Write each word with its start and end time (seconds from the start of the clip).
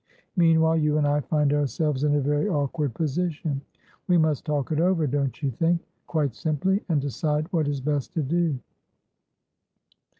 Meanwhile, 0.35 0.77
you 0.77 0.97
and 0.97 1.05
I 1.07 1.19
find 1.19 1.53
ourselves 1.53 2.03
in 2.03 2.15
a 2.15 2.21
very 2.21 2.49
awkward 2.49 2.95
position. 2.95 3.61
We 4.07 4.17
must 4.17 4.45
talk 4.45 4.71
it 4.71 4.79
overdon't 4.79 5.43
you 5.43 5.51
think?quite 5.51 6.33
simply, 6.33 6.83
and 6.89 6.99
decide 6.99 7.45
what 7.53 7.67
is 7.67 7.81
best 7.81 8.15
to 8.15 8.23
do." 8.23 8.57